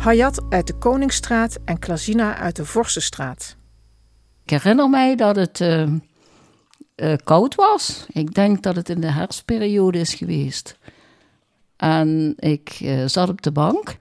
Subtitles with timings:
[0.00, 3.56] Hayat uit de Koningsstraat en Klazina uit de Vorstenstraat.
[4.44, 5.92] Ik herinner mij dat het uh,
[6.96, 8.06] uh, koud was.
[8.12, 10.78] Ik denk dat het in de herfstperiode is geweest.
[11.76, 13.96] En ik uh, zat op de bank.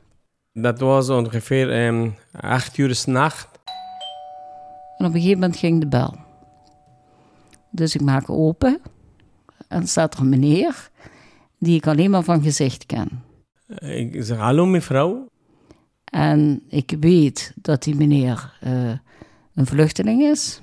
[0.53, 3.49] Dat was ongeveer um, acht uur s'nacht.
[4.97, 6.15] En op een gegeven moment ging de bel.
[7.71, 8.81] Dus ik maak open.
[9.67, 10.89] En staat er een meneer
[11.57, 13.23] die ik alleen maar van gezicht ken.
[13.79, 15.28] Ik zeg, hallo mevrouw.
[16.09, 18.91] En ik weet dat die meneer uh,
[19.53, 20.61] een vluchteling is.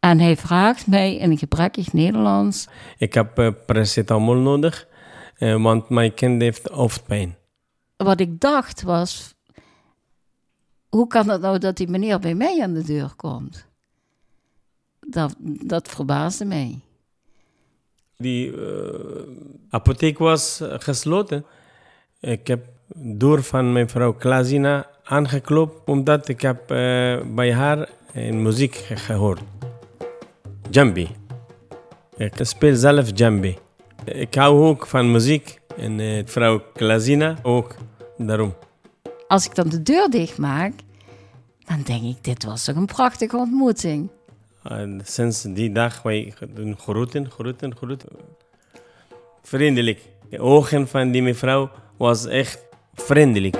[0.00, 2.68] En hij vraagt mij in gebrekkig Nederlands...
[2.98, 4.88] Ik heb uh, paracetamol nodig,
[5.38, 7.36] uh, want mijn kind heeft hoofdpijn.
[7.96, 9.36] Wat ik dacht was...
[10.88, 13.66] Hoe kan het nou dat die meneer bij mij aan de deur komt?
[15.00, 16.80] Dat, dat verbaasde mij.
[18.16, 18.54] Die
[19.68, 21.44] apotheek was gesloten.
[22.20, 28.42] Ik heb door van mijn vrouw Klazina aangeklopt omdat ik heb uh, bij haar in
[28.42, 29.40] muziek gehoord.
[30.70, 31.08] Jambi.
[32.16, 33.58] Ik speel zelf jambi.
[34.04, 37.74] Ik hou ook van muziek en uh, vrouw Klazina ook,
[38.16, 38.54] daarom.
[39.28, 40.72] Als ik dan de deur dicht maak,
[41.64, 44.08] dan denk ik, dit was toch een prachtige ontmoeting.
[44.62, 48.08] En sinds die dag wij doen groeten, groeten, groeten.
[49.42, 50.00] Vriendelijk.
[50.30, 52.67] De ogen van die mevrouw was echt
[53.06, 53.56] vriendelijk.